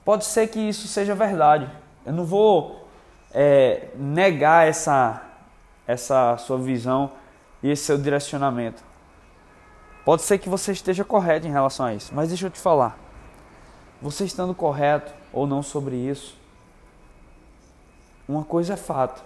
Pode 0.04 0.26
ser 0.26 0.48
que 0.48 0.60
isso 0.60 0.88
seja 0.88 1.14
verdade. 1.14 1.70
Eu 2.06 2.14
não 2.14 2.26
vou 2.26 2.88
é, 3.32 3.90
negar 3.96 4.68
essa, 4.68 5.22
essa 5.86 6.38
sua 6.38 6.58
visão 6.58 7.12
e 7.62 7.70
esse 7.70 7.84
seu 7.84 7.98
direcionamento. 7.98 8.89
Pode 10.10 10.24
ser 10.24 10.40
que 10.40 10.50
você 10.50 10.72
esteja 10.72 11.06
correto 11.06 11.46
em 11.46 11.52
relação 11.52 11.86
a 11.86 11.94
isso, 11.94 12.12
mas 12.16 12.30
deixa 12.30 12.48
eu 12.48 12.50
te 12.50 12.58
falar. 12.58 12.98
Você 14.02 14.26
estando 14.26 14.56
correto 14.56 15.14
ou 15.32 15.46
não 15.46 15.62
sobre 15.62 15.96
isso, 15.98 16.36
uma 18.28 18.44
coisa 18.44 18.74
é 18.74 18.76
fato. 18.76 19.24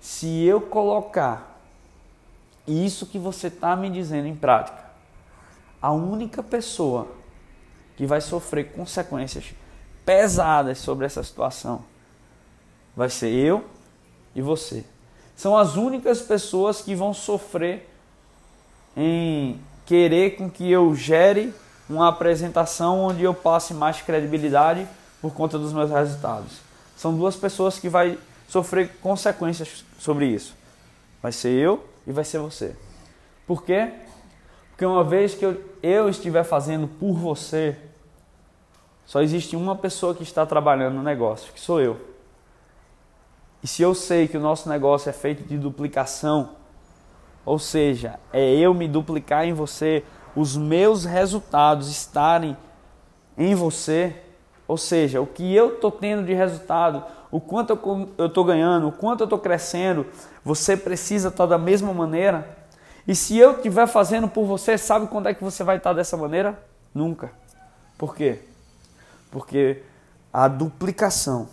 Se 0.00 0.44
eu 0.44 0.62
colocar 0.62 1.60
isso 2.66 3.04
que 3.04 3.18
você 3.18 3.48
está 3.48 3.76
me 3.76 3.90
dizendo 3.90 4.26
em 4.26 4.34
prática, 4.34 4.82
a 5.82 5.92
única 5.92 6.42
pessoa 6.42 7.08
que 7.94 8.06
vai 8.06 8.22
sofrer 8.22 8.72
consequências 8.72 9.52
pesadas 10.06 10.78
sobre 10.78 11.04
essa 11.04 11.22
situação 11.22 11.84
vai 12.96 13.10
ser 13.10 13.28
eu 13.28 13.66
e 14.34 14.40
você. 14.40 14.86
São 15.36 15.54
as 15.54 15.76
únicas 15.76 16.22
pessoas 16.22 16.80
que 16.80 16.94
vão 16.94 17.12
sofrer 17.12 17.94
em 18.96 19.60
querer 19.86 20.36
com 20.36 20.50
que 20.50 20.70
eu 20.70 20.94
gere 20.94 21.52
uma 21.88 22.08
apresentação 22.08 23.00
onde 23.00 23.22
eu 23.22 23.34
passe 23.34 23.74
mais 23.74 24.00
credibilidade 24.00 24.86
por 25.20 25.32
conta 25.32 25.58
dos 25.58 25.72
meus 25.72 25.90
resultados. 25.90 26.60
São 26.96 27.16
duas 27.16 27.36
pessoas 27.36 27.78
que 27.78 27.88
vai 27.88 28.18
sofrer 28.48 28.96
consequências 29.00 29.84
sobre 29.98 30.26
isso. 30.26 30.54
Vai 31.22 31.32
ser 31.32 31.50
eu 31.50 31.84
e 32.06 32.12
vai 32.12 32.24
ser 32.24 32.38
você. 32.38 32.76
Por 33.46 33.64
quê? 33.64 33.92
Porque 34.70 34.84
uma 34.84 35.04
vez 35.04 35.34
que 35.34 35.44
eu, 35.44 35.62
eu 35.82 36.08
estiver 36.08 36.44
fazendo 36.44 36.88
por 36.88 37.14
você, 37.14 37.76
só 39.04 39.20
existe 39.20 39.56
uma 39.56 39.76
pessoa 39.76 40.14
que 40.14 40.22
está 40.22 40.46
trabalhando 40.46 40.94
no 40.94 41.02
negócio, 41.02 41.52
que 41.52 41.60
sou 41.60 41.80
eu. 41.80 42.00
E 43.62 43.66
se 43.66 43.82
eu 43.82 43.94
sei 43.94 44.26
que 44.26 44.36
o 44.36 44.40
nosso 44.40 44.68
negócio 44.68 45.08
é 45.08 45.12
feito 45.12 45.44
de 45.44 45.56
duplicação, 45.56 46.56
ou 47.44 47.58
seja, 47.58 48.18
é 48.32 48.54
eu 48.54 48.72
me 48.72 48.86
duplicar 48.86 49.44
em 49.44 49.52
você, 49.52 50.04
os 50.34 50.56
meus 50.56 51.04
resultados 51.04 51.88
estarem 51.88 52.56
em 53.36 53.54
você, 53.54 54.16
ou 54.66 54.76
seja, 54.76 55.20
o 55.20 55.26
que 55.26 55.54
eu 55.54 55.74
estou 55.74 55.90
tendo 55.90 56.24
de 56.24 56.32
resultado, 56.32 57.04
o 57.30 57.40
quanto 57.40 57.78
eu 58.18 58.26
estou 58.26 58.44
ganhando, 58.44 58.88
o 58.88 58.92
quanto 58.92 59.20
eu 59.20 59.24
estou 59.24 59.38
crescendo, 59.38 60.06
você 60.44 60.76
precisa 60.76 61.28
estar 61.28 61.46
da 61.46 61.58
mesma 61.58 61.92
maneira. 61.92 62.56
E 63.06 63.14
se 63.14 63.36
eu 63.36 63.56
estiver 63.56 63.86
fazendo 63.86 64.28
por 64.28 64.44
você, 64.44 64.78
sabe 64.78 65.06
quando 65.06 65.28
é 65.28 65.34
que 65.34 65.42
você 65.42 65.64
vai 65.64 65.78
estar 65.78 65.92
dessa 65.92 66.16
maneira? 66.16 66.62
Nunca. 66.94 67.32
Por 67.98 68.14
quê? 68.14 68.40
Porque 69.30 69.82
a 70.32 70.46
duplicação 70.46 71.48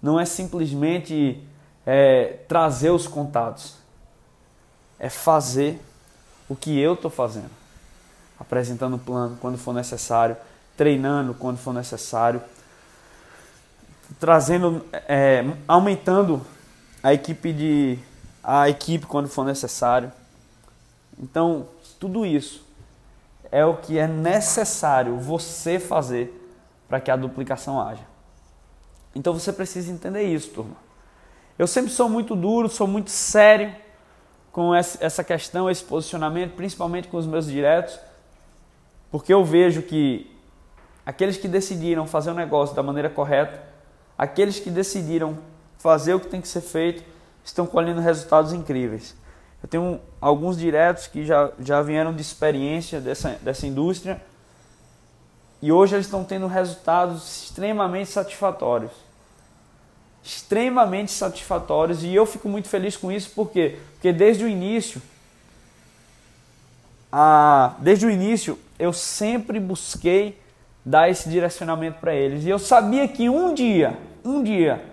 não 0.00 0.20
é 0.20 0.24
simplesmente 0.24 1.42
é, 1.84 2.38
trazer 2.46 2.90
os 2.90 3.08
contatos, 3.08 3.76
é 4.98 5.08
fazer 5.08 5.80
o 6.48 6.56
que 6.56 6.78
eu 6.78 6.94
estou 6.94 7.10
fazendo, 7.10 7.50
apresentando 8.38 8.96
o 8.96 8.98
plano 8.98 9.36
quando 9.40 9.58
for 9.58 9.72
necessário, 9.72 10.36
treinando 10.76 11.34
quando 11.34 11.58
for 11.58 11.72
necessário, 11.72 12.42
trazendo, 14.18 14.84
é, 14.92 15.44
aumentando 15.66 16.44
a 17.02 17.12
equipe 17.12 17.52
de 17.52 17.98
a 18.42 18.68
equipe 18.68 19.04
quando 19.04 19.28
for 19.28 19.44
necessário. 19.44 20.10
Então, 21.18 21.68
tudo 21.98 22.24
isso 22.24 22.64
é 23.50 23.64
o 23.64 23.76
que 23.76 23.98
é 23.98 24.06
necessário 24.06 25.18
você 25.18 25.78
fazer 25.78 26.34
para 26.88 27.00
que 27.00 27.10
a 27.10 27.16
duplicação 27.16 27.80
haja. 27.80 28.06
Então 29.14 29.32
você 29.32 29.52
precisa 29.52 29.90
entender 29.92 30.22
isso, 30.22 30.50
turma. 30.50 30.76
Eu 31.58 31.66
sempre 31.66 31.90
sou 31.90 32.08
muito 32.08 32.36
duro, 32.36 32.68
sou 32.68 32.86
muito 32.86 33.10
sério 33.10 33.74
com 34.58 34.74
essa 34.74 35.22
questão, 35.22 35.70
esse 35.70 35.84
posicionamento, 35.84 36.56
principalmente 36.56 37.06
com 37.06 37.16
os 37.16 37.28
meus 37.28 37.46
diretos, 37.46 37.96
porque 39.08 39.32
eu 39.32 39.44
vejo 39.44 39.82
que 39.82 40.36
aqueles 41.06 41.36
que 41.36 41.46
decidiram 41.46 42.08
fazer 42.08 42.32
o 42.32 42.34
negócio 42.34 42.74
da 42.74 42.82
maneira 42.82 43.08
correta, 43.08 43.62
aqueles 44.18 44.58
que 44.58 44.68
decidiram 44.68 45.38
fazer 45.78 46.14
o 46.14 46.18
que 46.18 46.26
tem 46.26 46.40
que 46.40 46.48
ser 46.48 46.60
feito, 46.60 47.04
estão 47.44 47.68
colhendo 47.68 48.00
resultados 48.00 48.52
incríveis. 48.52 49.14
Eu 49.62 49.68
tenho 49.68 50.00
alguns 50.20 50.58
diretos 50.58 51.06
que 51.06 51.24
já, 51.24 51.52
já 51.60 51.80
vieram 51.80 52.12
de 52.12 52.20
experiência 52.20 53.00
dessa, 53.00 53.38
dessa 53.40 53.64
indústria 53.64 54.20
e 55.62 55.70
hoje 55.70 55.94
eles 55.94 56.06
estão 56.06 56.24
tendo 56.24 56.48
resultados 56.48 57.44
extremamente 57.44 58.10
satisfatórios. 58.10 58.90
Extremamente 60.28 61.10
satisfatórios 61.10 62.04
e 62.04 62.14
eu 62.14 62.26
fico 62.26 62.50
muito 62.50 62.68
feliz 62.68 62.94
com 62.98 63.10
isso 63.10 63.30
porque, 63.34 63.78
porque 63.94 64.12
desde 64.12 64.44
o 64.44 64.48
início, 64.48 65.00
a, 67.10 67.72
desde 67.78 68.04
o 68.04 68.10
início 68.10 68.58
eu 68.78 68.92
sempre 68.92 69.58
busquei 69.58 70.38
dar 70.84 71.08
esse 71.08 71.30
direcionamento 71.30 71.98
para 71.98 72.14
eles 72.14 72.44
e 72.44 72.50
eu 72.50 72.58
sabia 72.58 73.08
que 73.08 73.30
um 73.30 73.54
dia, 73.54 73.98
um 74.22 74.42
dia, 74.42 74.84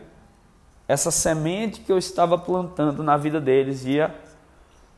essa 0.87 1.11
semente 1.11 1.81
que 1.81 1.91
eu 1.91 1.97
estava 1.97 2.37
plantando 2.37 3.03
na 3.03 3.17
vida 3.17 3.41
deles 3.41 3.83
ia 3.83 4.15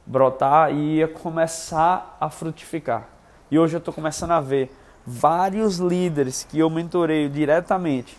brotar 0.06 0.72
e 0.72 0.98
ia 0.98 1.08
começar 1.08 2.16
a 2.22 2.30
frutificar. 2.30 3.10
E 3.50 3.58
hoje 3.58 3.76
eu 3.76 3.80
estou 3.80 3.92
começando 3.92 4.32
a 4.34 4.40
ver 4.40 4.72
vários 5.04 5.80
líderes 5.80 6.44
que 6.44 6.60
eu 6.60 6.70
mentoreio 6.70 7.28
diretamente, 7.28 8.16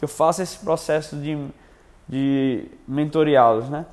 que 0.00 0.04
eu 0.04 0.08
faço 0.08 0.40
esse 0.40 0.56
processo 0.56 1.14
de, 1.14 1.46
de 2.08 2.64
mentoriá-los, 2.88 3.68
né? 3.68 3.84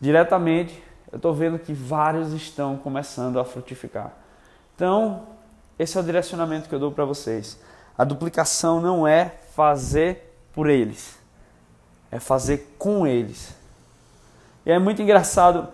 Diretamente, 0.00 0.82
eu 1.12 1.16
estou 1.16 1.34
vendo 1.34 1.58
que 1.58 1.74
vários 1.74 2.32
estão 2.32 2.78
começando 2.78 3.38
a 3.38 3.44
frutificar. 3.44 4.10
Então, 4.74 5.26
esse 5.78 5.98
é 5.98 6.00
o 6.00 6.02
direcionamento 6.02 6.66
que 6.66 6.74
eu 6.74 6.78
dou 6.78 6.90
para 6.90 7.04
vocês. 7.04 7.60
A 7.96 8.04
duplicação 8.04 8.80
não 8.80 9.06
é 9.06 9.34
fazer 9.54 10.34
por 10.50 10.66
eles, 10.66 11.18
é 12.10 12.18
fazer 12.18 12.74
com 12.78 13.06
eles. 13.06 13.54
E 14.64 14.72
é 14.72 14.78
muito 14.78 15.02
engraçado 15.02 15.68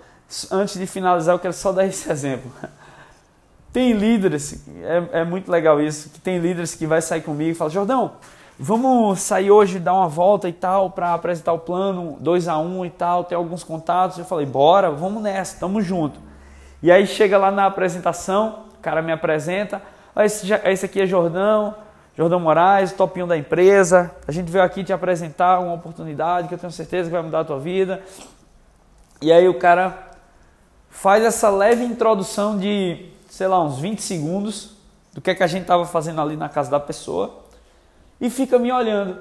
antes 0.50 0.76
de 0.76 0.84
finalizar, 0.84 1.32
eu 1.32 1.38
quero 1.38 1.54
só 1.54 1.70
dar 1.70 1.86
esse 1.86 2.10
exemplo. 2.10 2.50
Tem 3.72 3.92
líderes, 3.92 4.66
é, 5.12 5.20
é 5.20 5.24
muito 5.24 5.48
legal 5.48 5.80
isso, 5.80 6.10
que 6.10 6.18
tem 6.18 6.40
líderes 6.40 6.74
que 6.74 6.88
vai 6.88 7.00
sair 7.00 7.22
comigo 7.22 7.52
e 7.52 7.54
falam, 7.54 7.72
Jordão, 7.72 8.16
vamos 8.62 9.20
sair 9.20 9.50
hoje, 9.50 9.78
dar 9.78 9.94
uma 9.94 10.06
volta 10.06 10.46
e 10.46 10.52
tal, 10.52 10.90
para 10.90 11.14
apresentar 11.14 11.54
o 11.54 11.58
plano 11.58 12.18
2 12.20 12.46
a 12.46 12.58
1 12.58 12.78
um 12.78 12.84
e 12.84 12.90
tal, 12.90 13.24
ter 13.24 13.34
alguns 13.34 13.64
contatos. 13.64 14.18
Eu 14.18 14.24
falei, 14.26 14.44
bora, 14.44 14.90
vamos 14.90 15.22
nessa, 15.22 15.58
tamo 15.58 15.80
junto. 15.80 16.20
E 16.82 16.92
aí 16.92 17.06
chega 17.06 17.38
lá 17.38 17.50
na 17.50 17.64
apresentação, 17.64 18.64
o 18.78 18.82
cara 18.82 19.00
me 19.00 19.12
apresenta, 19.12 19.80
esse, 20.18 20.46
esse 20.64 20.84
aqui 20.84 21.00
é 21.00 21.06
Jordão, 21.06 21.74
Jordão 22.14 22.38
Moraes, 22.38 22.92
topinho 22.92 23.26
da 23.26 23.36
empresa. 23.36 24.10
A 24.28 24.32
gente 24.32 24.50
veio 24.50 24.62
aqui 24.62 24.84
te 24.84 24.92
apresentar 24.92 25.58
uma 25.60 25.72
oportunidade 25.72 26.48
que 26.48 26.54
eu 26.54 26.58
tenho 26.58 26.72
certeza 26.72 27.08
que 27.08 27.14
vai 27.14 27.22
mudar 27.22 27.40
a 27.40 27.44
tua 27.44 27.58
vida. 27.58 28.02
E 29.22 29.32
aí 29.32 29.48
o 29.48 29.58
cara 29.58 30.10
faz 30.90 31.24
essa 31.24 31.48
leve 31.48 31.82
introdução 31.82 32.58
de, 32.58 33.06
sei 33.30 33.46
lá, 33.48 33.62
uns 33.62 33.78
20 33.78 34.02
segundos 34.02 34.76
do 35.14 35.20
que 35.22 35.30
é 35.30 35.34
que 35.34 35.42
a 35.42 35.46
gente 35.46 35.62
estava 35.62 35.86
fazendo 35.86 36.20
ali 36.20 36.36
na 36.36 36.48
casa 36.48 36.70
da 36.70 36.80
pessoa 36.80 37.40
e 38.20 38.28
fica 38.28 38.58
me 38.58 38.70
olhando. 38.70 39.18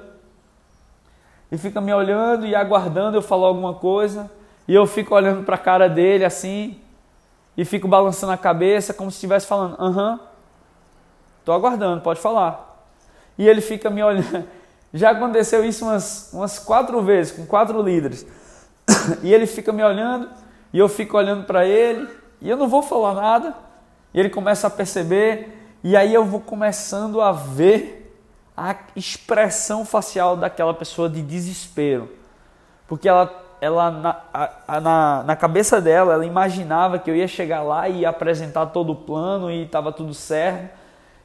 E 1.50 1.58
fica 1.58 1.80
me 1.80 1.92
olhando 1.92 2.46
e 2.46 2.54
aguardando 2.54 3.16
eu 3.16 3.22
falar 3.22 3.48
alguma 3.48 3.74
coisa, 3.74 4.30
e 4.68 4.74
eu 4.74 4.86
fico 4.86 5.14
olhando 5.14 5.44
para 5.44 5.56
a 5.56 5.58
cara 5.58 5.88
dele 5.88 6.24
assim, 6.24 6.78
e 7.56 7.64
fico 7.64 7.88
balançando 7.88 8.32
a 8.32 8.36
cabeça 8.36 8.94
como 8.94 9.10
se 9.10 9.16
estivesse 9.16 9.46
falando: 9.46 9.76
"Aham. 9.80 10.20
Tô 11.44 11.52
aguardando, 11.52 12.02
pode 12.02 12.20
falar". 12.20 12.86
E 13.36 13.48
ele 13.48 13.60
fica 13.60 13.90
me 13.90 14.02
olhando. 14.02 14.44
Já 14.92 15.10
aconteceu 15.10 15.64
isso 15.64 15.84
umas, 15.84 16.30
umas 16.32 16.58
quatro 16.58 17.00
vezes 17.02 17.32
com 17.32 17.46
quatro 17.46 17.80
líderes. 17.82 18.26
E 19.22 19.32
ele 19.32 19.46
fica 19.46 19.72
me 19.72 19.82
olhando 19.82 20.28
e 20.72 20.78
eu 20.78 20.88
fico 20.88 21.16
olhando 21.16 21.44
para 21.44 21.64
ele 21.64 22.08
e 22.40 22.48
eu 22.50 22.56
não 22.56 22.68
vou 22.68 22.82
falar 22.82 23.14
nada. 23.14 23.54
E 24.12 24.20
ele 24.20 24.28
começa 24.28 24.66
a 24.66 24.70
perceber 24.70 25.56
e 25.82 25.96
aí 25.96 26.12
eu 26.12 26.24
vou 26.24 26.40
começando 26.40 27.20
a 27.20 27.32
ver 27.32 27.99
a 28.60 28.76
expressão 28.94 29.86
facial 29.86 30.36
daquela 30.36 30.74
pessoa 30.74 31.08
de 31.08 31.22
desespero. 31.22 32.14
Porque 32.86 33.08
ela, 33.08 33.42
ela 33.58 33.90
na, 33.90 34.20
a, 34.68 34.80
na, 34.80 35.22
na 35.22 35.34
cabeça 35.34 35.80
dela, 35.80 36.12
ela 36.12 36.26
imaginava 36.26 36.98
que 36.98 37.10
eu 37.10 37.16
ia 37.16 37.26
chegar 37.26 37.62
lá 37.62 37.88
e 37.88 38.04
apresentar 38.04 38.66
todo 38.66 38.92
o 38.92 38.96
plano 38.96 39.50
e 39.50 39.62
estava 39.62 39.90
tudo 39.90 40.12
certo. 40.12 40.78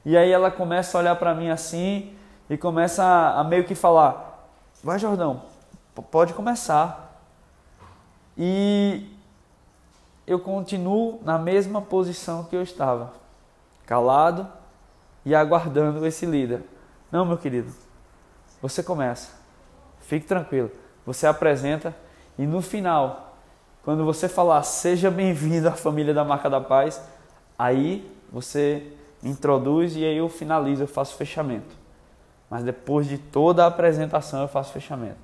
E 0.06 0.16
aí 0.16 0.32
ela 0.32 0.50
começa 0.50 0.98
a 0.98 1.02
olhar 1.02 1.16
para 1.18 1.36
mim 1.36 1.50
assim 1.50 2.16
e 2.50 2.56
começa 2.58 3.04
a, 3.04 3.42
a 3.42 3.44
meio 3.44 3.66
que 3.66 3.76
falar: 3.76 4.48
Vai, 4.82 4.98
Jordão, 4.98 5.42
pode 6.10 6.34
começar. 6.34 7.20
E 8.38 9.10
eu 10.26 10.40
continuo 10.40 11.20
na 11.26 11.38
mesma 11.38 11.82
posição 11.82 12.46
que 12.46 12.56
eu 12.56 12.62
estava, 12.62 13.12
calado 13.86 14.48
e 15.26 15.36
aguardando 15.36 16.06
esse 16.06 16.26
líder. 16.26 16.75
Não, 17.16 17.24
meu 17.24 17.38
querido, 17.38 17.72
você 18.62 18.84
começa, 18.84 19.30
fique 20.02 20.28
tranquilo, 20.28 20.70
você 21.06 21.26
apresenta 21.26 21.96
e 22.38 22.46
no 22.46 22.62
final, 22.62 23.38
quando 23.86 24.04
você 24.04 24.28
falar 24.28 24.62
seja 24.64 25.10
bem-vindo 25.10 25.70
à 25.70 25.72
família 25.72 26.14
da 26.14 26.26
Marca 26.26 26.50
da 26.50 26.60
Paz, 26.60 27.02
aí 27.58 28.06
você 28.30 28.92
introduz 29.24 29.96
e 29.96 30.04
aí 30.04 30.18
eu 30.18 30.28
finalizo, 30.28 30.84
eu 30.84 30.88
faço 30.90 31.16
fechamento. 31.16 31.74
Mas 32.50 32.66
depois 32.66 33.08
de 33.08 33.18
toda 33.18 33.64
a 33.64 33.68
apresentação 33.68 34.42
eu 34.42 34.50
faço 34.50 34.74
fechamento. 34.74 35.16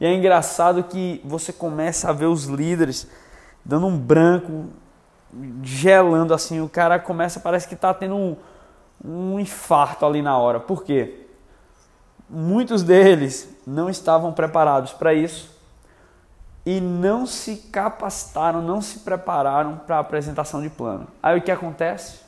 E 0.00 0.06
é 0.06 0.14
engraçado 0.14 0.82
que 0.82 1.20
você 1.26 1.52
começa 1.52 2.08
a 2.08 2.12
ver 2.14 2.24
os 2.24 2.46
líderes 2.46 3.06
dando 3.62 3.86
um 3.86 3.98
branco, 3.98 4.70
gelando 5.62 6.32
assim, 6.32 6.62
o 6.62 6.70
cara 6.70 6.98
começa, 6.98 7.38
parece 7.38 7.68
que 7.68 7.74
está 7.74 7.92
tendo 7.92 8.16
um, 8.16 8.36
um 9.04 9.38
infarto 9.38 10.04
ali 10.04 10.22
na 10.22 10.36
hora. 10.38 10.60
Por 10.60 10.84
quê? 10.84 11.26
Muitos 12.28 12.82
deles 12.82 13.48
não 13.66 13.88
estavam 13.88 14.32
preparados 14.32 14.92
para 14.92 15.14
isso 15.14 15.54
e 16.64 16.80
não 16.80 17.26
se 17.26 17.56
capacitaram, 17.70 18.60
não 18.60 18.82
se 18.82 19.00
prepararam 19.00 19.76
para 19.76 19.96
a 19.96 20.00
apresentação 20.00 20.60
de 20.60 20.68
plano. 20.68 21.06
Aí 21.22 21.38
o 21.38 21.42
que 21.42 21.50
acontece? 21.52 22.20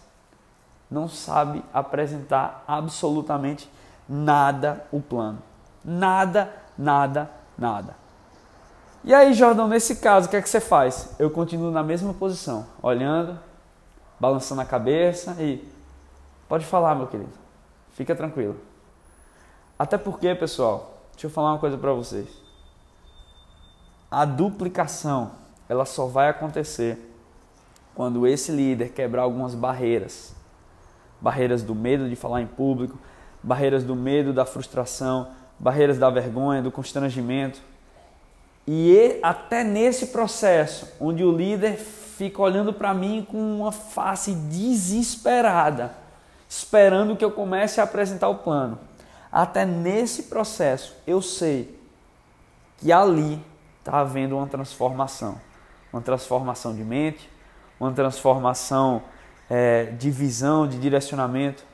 Não 0.89 1.09
sabe 1.09 1.65
apresentar 1.75 2.65
absolutamente 2.67 3.69
nada 4.09 4.85
o 4.93 5.01
plano. 5.01 5.43
Nada, 5.85 6.53
nada, 6.79 7.29
nada. 7.59 7.97
E 9.05 9.15
aí, 9.15 9.33
Jordão, 9.33 9.69
nesse 9.69 9.97
caso, 9.97 10.27
o 10.27 10.31
que 10.31 10.37
é 10.37 10.43
que 10.43 10.49
você 10.49 10.61
faz? 10.61 11.15
Eu 11.19 11.31
continuo 11.31 11.71
na 11.71 11.83
mesma 11.83 12.13
posição, 12.15 12.67
olhando, 12.83 13.39
balançando 14.21 14.61
a 14.61 14.65
cabeça 14.65 15.37
e. 15.41 15.78
Pode 16.49 16.65
falar, 16.65 16.95
meu 16.95 17.07
querido. 17.07 17.33
Fica 17.91 18.15
tranquilo. 18.15 18.57
Até 19.79 19.99
porque, 19.99 20.35
pessoal, 20.35 21.03
deixa 21.13 21.27
eu 21.27 21.31
falar 21.31 21.53
uma 21.53 21.59
coisa 21.59 21.77
para 21.77 21.93
vocês. 21.93 22.29
A 24.11 24.25
duplicação, 24.25 25.33
ela 25.69 25.85
só 25.85 26.07
vai 26.07 26.31
acontecer 26.31 26.99
quando 27.95 28.27
esse 28.27 28.51
líder 28.51 28.91
quebrar 28.91 29.23
algumas 29.23 29.55
barreiras. 29.55 30.35
Barreiras 31.21 31.63
do 31.63 31.75
medo 31.75 32.09
de 32.09 32.17
falar 32.17 32.41
em 32.41 32.47
público, 32.47 32.99
barreiras 33.43 33.85
do 33.85 33.95
medo, 33.95 34.33
da 34.33 34.47
frustração, 34.47 35.29
barreiras 35.59 35.99
da 35.99 36.09
vergonha, 36.09 36.63
do 36.63 36.71
constrangimento. 36.71 37.61
E 38.67 39.19
até 39.23 39.65
nesse 39.65 40.07
processo, 40.07 40.89
onde 41.01 41.25
o 41.25 41.33
líder 41.33 41.77
fica 41.77 42.41
olhando 42.41 42.73
para 42.73 42.95
mim 42.95 43.27
com 43.29 43.39
uma 43.61 43.73
face 43.73 44.33
desesperada, 44.33 45.93
esperando 46.49 47.17
que 47.17 47.25
eu 47.25 47.31
comece 47.31 47.81
a 47.81 47.85
apresentar 47.85 48.29
o 48.29 48.37
plano. 48.37 48.79
Até 49.31 49.67
nesse 49.67 50.25
processo, 50.25 50.97
eu 51.07 51.21
sei 51.21 51.79
que 52.79 52.91
ali 52.91 53.45
está 53.79 54.01
havendo 54.01 54.37
uma 54.37 54.47
transformação. 54.47 55.39
Uma 55.93 56.01
transformação 56.01 56.75
de 56.75 56.83
mente, 56.83 57.29
uma 57.79 57.93
transformação 57.93 59.03
é, 59.49 59.85
de 59.85 60.11
visão, 60.11 60.67
de 60.67 60.79
direcionamento. 60.79 61.65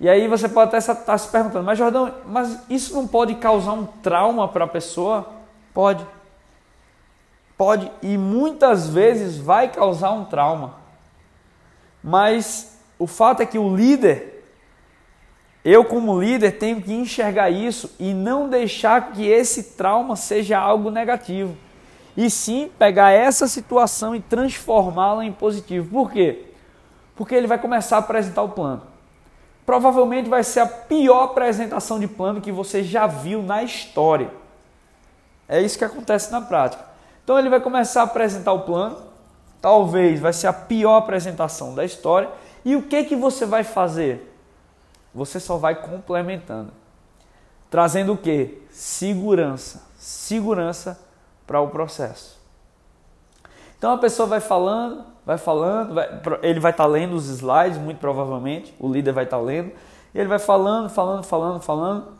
E 0.00 0.08
aí 0.08 0.28
você 0.28 0.48
pode 0.48 0.68
até 0.68 0.78
estar 0.78 1.18
se 1.18 1.28
perguntando, 1.28 1.64
mas 1.64 1.76
Jordão, 1.76 2.14
mas 2.26 2.62
isso 2.70 2.94
não 2.94 3.06
pode 3.06 3.34
causar 3.34 3.72
um 3.72 3.84
trauma 3.84 4.46
para 4.48 4.64
a 4.64 4.68
pessoa? 4.68 5.28
Pode. 5.74 6.06
Pode 7.56 7.90
e 8.00 8.16
muitas 8.16 8.88
vezes 8.88 9.36
vai 9.36 9.68
causar 9.68 10.12
um 10.12 10.24
trauma. 10.24 10.74
Mas 12.02 12.77
o 12.98 13.06
fato 13.06 13.42
é 13.42 13.46
que 13.46 13.58
o 13.58 13.74
líder, 13.74 14.44
eu 15.64 15.84
como 15.84 16.20
líder 16.20 16.52
tenho 16.58 16.80
que 16.80 16.92
enxergar 16.92 17.50
isso 17.50 17.94
e 17.98 18.12
não 18.12 18.48
deixar 18.48 19.12
que 19.12 19.26
esse 19.26 19.76
trauma 19.76 20.16
seja 20.16 20.58
algo 20.58 20.90
negativo. 20.90 21.56
E 22.16 22.28
sim 22.28 22.70
pegar 22.78 23.12
essa 23.12 23.46
situação 23.46 24.14
e 24.14 24.20
transformá-la 24.20 25.24
em 25.24 25.32
positivo. 25.32 25.88
Por 25.90 26.10
quê? 26.10 26.46
Porque 27.14 27.34
ele 27.34 27.46
vai 27.46 27.58
começar 27.58 27.96
a 27.96 28.00
apresentar 28.00 28.42
o 28.42 28.48
plano 28.48 28.82
provavelmente 29.68 30.30
vai 30.30 30.42
ser 30.42 30.60
a 30.60 30.66
pior 30.66 31.24
apresentação 31.24 32.00
de 32.00 32.08
plano 32.08 32.40
que 32.40 32.50
você 32.50 32.82
já 32.82 33.06
viu 33.06 33.42
na 33.42 33.62
história. 33.62 34.30
É 35.46 35.60
isso 35.60 35.76
que 35.76 35.84
acontece 35.84 36.32
na 36.32 36.40
prática. 36.40 36.82
Então 37.22 37.38
ele 37.38 37.50
vai 37.50 37.60
começar 37.60 38.00
a 38.00 38.04
apresentar 38.04 38.54
o 38.54 38.60
plano, 38.60 38.96
talvez 39.60 40.20
vai 40.20 40.32
ser 40.32 40.46
a 40.46 40.54
pior 40.54 40.96
apresentação 40.96 41.74
da 41.74 41.84
história, 41.84 42.30
e 42.64 42.76
o 42.76 42.82
que 42.82 43.04
que 43.04 43.16
você 43.16 43.46
vai 43.46 43.64
fazer? 43.64 44.34
Você 45.14 45.40
só 45.40 45.56
vai 45.56 45.74
complementando. 45.74 46.72
Trazendo 47.70 48.14
o 48.14 48.16
que? 48.16 48.62
Segurança. 48.70 49.86
Segurança 49.96 50.98
para 51.46 51.60
o 51.60 51.68
processo. 51.68 52.38
Então 53.76 53.92
a 53.92 53.98
pessoa 53.98 54.26
vai 54.26 54.40
falando, 54.40 55.04
vai 55.24 55.38
falando, 55.38 55.94
vai, 55.94 56.08
ele 56.42 56.58
vai 56.58 56.72
estar 56.72 56.84
tá 56.84 56.90
lendo 56.90 57.14
os 57.14 57.28
slides, 57.28 57.78
muito 57.78 57.98
provavelmente, 57.98 58.74
o 58.78 58.92
líder 58.92 59.12
vai 59.12 59.24
estar 59.24 59.36
tá 59.36 59.42
lendo, 59.42 59.72
e 60.14 60.18
ele 60.18 60.28
vai 60.28 60.38
falando, 60.38 60.88
falando, 60.88 61.22
falando, 61.24 61.60
falando. 61.60 62.18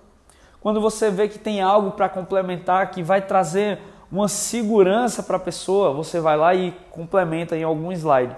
Quando 0.60 0.80
você 0.80 1.10
vê 1.10 1.28
que 1.28 1.38
tem 1.38 1.60
algo 1.60 1.92
para 1.92 2.08
complementar, 2.08 2.90
que 2.90 3.02
vai 3.02 3.22
trazer 3.22 3.80
uma 4.10 4.28
segurança 4.28 5.22
para 5.22 5.36
a 5.36 5.40
pessoa, 5.40 5.92
você 5.92 6.20
vai 6.20 6.36
lá 6.36 6.54
e 6.54 6.72
complementa 6.90 7.56
em 7.56 7.62
algum 7.62 7.92
slide. 7.92 8.36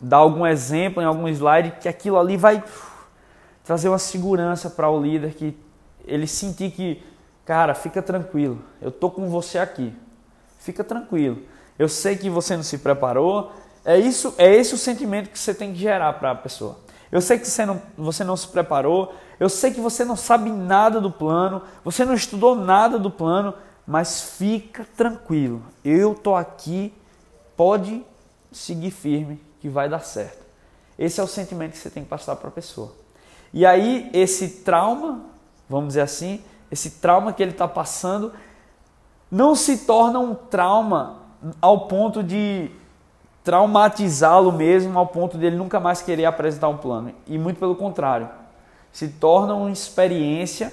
Dá 0.00 0.16
algum 0.16 0.46
exemplo 0.46 1.02
em 1.02 1.06
algum 1.06 1.28
slide 1.28 1.72
que 1.80 1.88
aquilo 1.88 2.18
ali 2.18 2.36
vai 2.36 2.62
trazer 3.64 3.88
uma 3.88 3.98
segurança 3.98 4.70
para 4.70 4.88
o 4.90 5.00
líder, 5.00 5.34
que 5.34 5.56
ele 6.04 6.26
sentir 6.26 6.70
que, 6.70 7.02
cara, 7.44 7.74
fica 7.74 8.00
tranquilo, 8.00 8.62
eu 8.80 8.92
tô 8.92 9.10
com 9.10 9.28
você 9.28 9.58
aqui, 9.58 9.92
fica 10.58 10.84
tranquilo 10.84 11.42
eu 11.78 11.88
sei 11.88 12.16
que 12.16 12.30
você 12.30 12.56
não 12.56 12.62
se 12.62 12.78
preparou. 12.78 13.52
É 13.84 13.98
isso, 13.98 14.34
é 14.38 14.52
esse 14.52 14.74
o 14.74 14.78
sentimento 14.78 15.30
que 15.30 15.38
você 15.38 15.54
tem 15.54 15.72
que 15.72 15.78
gerar 15.78 16.12
para 16.14 16.32
a 16.32 16.34
pessoa. 16.34 16.78
Eu 17.12 17.20
sei 17.20 17.38
que 17.38 17.46
você 17.46 17.64
não, 17.64 17.80
você 17.96 18.24
não 18.24 18.36
se 18.36 18.48
preparou, 18.48 19.14
eu 19.38 19.48
sei 19.48 19.70
que 19.70 19.80
você 19.80 20.04
não 20.04 20.16
sabe 20.16 20.50
nada 20.50 21.00
do 21.00 21.10
plano, 21.10 21.62
você 21.84 22.04
não 22.04 22.14
estudou 22.14 22.56
nada 22.56 22.98
do 22.98 23.10
plano, 23.10 23.54
mas 23.86 24.20
fica 24.20 24.84
tranquilo. 24.96 25.62
Eu 25.84 26.14
tô 26.14 26.34
aqui, 26.34 26.92
pode 27.56 28.04
seguir 28.50 28.90
firme 28.90 29.40
que 29.66 29.68
vai 29.68 29.88
dar 29.88 29.98
certo. 29.98 30.46
Esse 30.96 31.20
é 31.20 31.24
o 31.24 31.26
sentimento 31.26 31.72
que 31.72 31.78
você 31.78 31.90
tem 31.90 32.04
que 32.04 32.08
passar 32.08 32.36
para 32.36 32.48
a 32.48 32.52
pessoa. 32.52 32.92
E 33.52 33.66
aí 33.66 34.08
esse 34.12 34.62
trauma, 34.62 35.24
vamos 35.68 35.88
dizer 35.88 36.02
assim, 36.02 36.40
esse 36.70 36.90
trauma 36.92 37.32
que 37.32 37.42
ele 37.42 37.50
está 37.50 37.66
passando, 37.66 38.32
não 39.28 39.56
se 39.56 39.78
torna 39.78 40.20
um 40.20 40.34
trauma 40.36 41.18
ao 41.60 41.88
ponto 41.88 42.22
de 42.22 42.70
traumatizá-lo 43.42 44.52
mesmo, 44.52 44.96
ao 44.96 45.06
ponto 45.06 45.36
de 45.36 45.46
ele 45.46 45.56
nunca 45.56 45.80
mais 45.80 46.00
querer 46.00 46.26
apresentar 46.26 46.68
um 46.68 46.76
plano. 46.76 47.12
E 47.26 47.36
muito 47.36 47.58
pelo 47.58 47.74
contrário, 47.74 48.28
se 48.92 49.08
torna 49.08 49.54
uma 49.54 49.70
experiência 49.70 50.72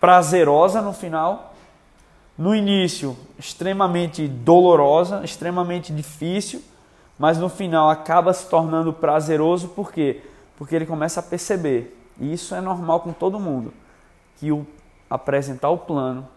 prazerosa 0.00 0.80
no 0.80 0.92
final, 0.92 1.52
no 2.38 2.54
início 2.54 3.16
extremamente 3.36 4.28
dolorosa, 4.28 5.24
extremamente 5.24 5.92
difícil, 5.92 6.62
mas 7.18 7.38
no 7.38 7.48
final 7.48 7.88
acaba 7.90 8.32
se 8.32 8.46
tornando 8.48 8.92
prazeroso 8.92 9.68
por 9.68 9.92
quê? 9.92 10.22
Porque 10.56 10.74
ele 10.74 10.86
começa 10.86 11.20
a 11.20 11.22
perceber, 11.22 11.98
e 12.18 12.32
isso 12.32 12.54
é 12.54 12.60
normal 12.60 13.00
com 13.00 13.12
todo 13.12 13.38
mundo, 13.38 13.72
que 14.36 14.50
o 14.52 14.66
apresentar 15.08 15.70
o 15.70 15.78
plano 15.78 16.28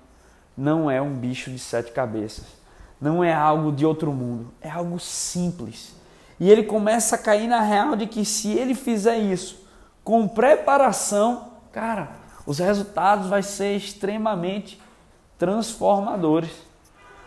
não 0.56 0.90
é 0.92 1.02
um 1.02 1.14
bicho 1.14 1.50
de 1.50 1.60
sete 1.60 1.92
cabeças 1.92 2.60
não 3.00 3.24
é 3.24 3.34
algo 3.34 3.72
de 3.72 3.86
outro 3.86 4.12
mundo, 4.12 4.52
é 4.62 4.70
algo 4.70 5.00
simples. 5.00 5.96
E 6.40 6.50
ele 6.50 6.64
começa 6.64 7.16
a 7.16 7.20
cair 7.20 7.48
na 7.48 7.62
real 7.62 7.96
de 7.96 8.08
que 8.08 8.26
se 8.26 8.52
ele 8.52 8.76
fizer 8.76 9.18
isso 9.18 9.68
com 10.04 10.28
preparação, 10.28 11.50
cara, 11.72 12.10
os 12.46 12.60
resultados 12.60 13.28
vai 13.28 13.44
ser 13.44 13.76
extremamente 13.76 14.82
transformadores. 15.38 16.52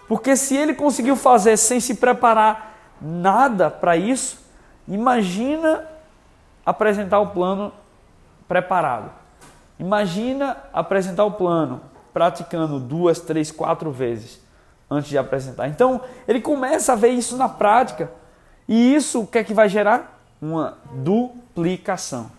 Porque 0.08 0.36
se 0.36 0.56
ele 0.56 0.74
conseguiu 0.74 1.16
fazer 1.16 1.56
sem 1.56 1.80
se 1.80 1.94
preparar 1.94 2.71
nada 3.02 3.70
para 3.70 3.96
isso, 3.96 4.38
imagina 4.86 5.86
apresentar 6.64 7.20
o 7.20 7.28
plano 7.28 7.72
preparado. 8.46 9.10
Imagina 9.78 10.56
apresentar 10.72 11.24
o 11.24 11.32
plano 11.32 11.80
praticando 12.12 12.78
duas, 12.78 13.20
três, 13.20 13.50
quatro 13.50 13.90
vezes 13.90 14.40
antes 14.90 15.08
de 15.08 15.18
apresentar. 15.18 15.68
Então, 15.68 16.02
ele 16.28 16.40
começa 16.40 16.92
a 16.92 16.96
ver 16.96 17.08
isso 17.08 17.36
na 17.36 17.48
prática. 17.48 18.10
E 18.68 18.94
isso 18.94 19.22
o 19.22 19.26
que 19.26 19.38
é 19.38 19.44
que 19.44 19.54
vai 19.54 19.68
gerar? 19.68 20.20
Uma 20.40 20.76
duplicação. 20.92 22.30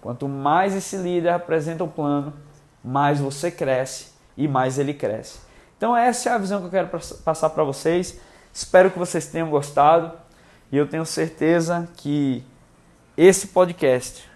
Quanto 0.00 0.26
mais 0.26 0.74
esse 0.74 0.96
líder 0.96 1.30
apresenta 1.30 1.84
o 1.84 1.88
plano, 1.88 2.32
mais 2.82 3.20
você 3.20 3.50
cresce 3.50 4.12
e 4.36 4.48
mais 4.48 4.78
ele 4.78 4.94
cresce. 4.94 5.40
Então 5.76 5.96
essa 5.96 6.30
é 6.30 6.32
a 6.32 6.38
visão 6.38 6.60
que 6.60 6.66
eu 6.66 6.70
quero 6.70 6.88
passar 7.22 7.50
para 7.50 7.62
vocês. 7.62 8.18
Espero 8.52 8.90
que 8.90 8.98
vocês 8.98 9.26
tenham 9.26 9.48
gostado 9.48 10.12
e 10.72 10.76
eu 10.76 10.86
tenho 10.86 11.06
certeza 11.06 11.88
que 11.96 12.44
esse 13.16 13.48
podcast 13.48 14.28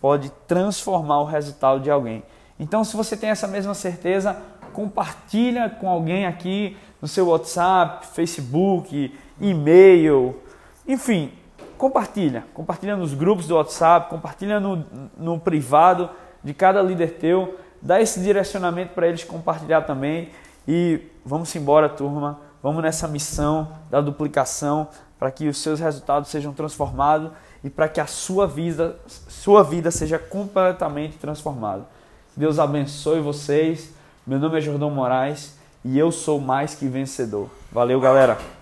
pode 0.00 0.30
transformar 0.46 1.20
o 1.20 1.24
resultado 1.24 1.80
de 1.80 1.90
alguém. 1.90 2.22
Então 2.58 2.84
se 2.84 2.96
você 2.96 3.16
tem 3.16 3.30
essa 3.30 3.46
mesma 3.46 3.74
certeza, 3.74 4.40
compartilha 4.72 5.68
com 5.68 5.88
alguém 5.88 6.26
aqui 6.26 6.76
no 7.00 7.08
seu 7.08 7.28
WhatsApp, 7.28 8.06
Facebook, 8.08 9.14
e-mail, 9.40 10.40
enfim, 10.86 11.32
compartilha. 11.76 12.44
Compartilha 12.54 12.96
nos 12.96 13.14
grupos 13.14 13.46
do 13.46 13.56
WhatsApp, 13.56 14.08
compartilha 14.10 14.58
no, 14.60 14.84
no 15.16 15.38
privado 15.38 16.10
de 16.42 16.54
cada 16.54 16.82
líder 16.82 17.14
teu, 17.18 17.58
dá 17.80 18.00
esse 18.00 18.20
direcionamento 18.20 18.94
para 18.94 19.08
eles 19.08 19.24
compartilhar 19.24 19.82
também 19.82 20.30
e 20.66 21.00
vamos 21.24 21.54
embora, 21.56 21.88
turma. 21.88 22.47
Vamos 22.62 22.82
nessa 22.82 23.06
missão 23.06 23.68
da 23.90 24.00
duplicação 24.00 24.88
para 25.18 25.30
que 25.30 25.48
os 25.48 25.58
seus 25.58 25.80
resultados 25.80 26.28
sejam 26.30 26.52
transformados 26.52 27.30
e 27.62 27.70
para 27.70 27.88
que 27.88 28.00
a 28.00 28.06
sua 28.06 28.46
vida, 28.46 28.96
sua 29.06 29.62
vida 29.62 29.90
seja 29.90 30.18
completamente 30.18 31.18
transformada. 31.18 31.84
Deus 32.36 32.58
abençoe 32.58 33.20
vocês. 33.20 33.92
Meu 34.26 34.38
nome 34.38 34.58
é 34.58 34.60
Jordão 34.60 34.90
Moraes 34.90 35.56
e 35.84 35.98
eu 35.98 36.12
sou 36.12 36.40
mais 36.40 36.74
que 36.74 36.86
vencedor. 36.86 37.48
Valeu, 37.72 38.00
galera! 38.00 38.57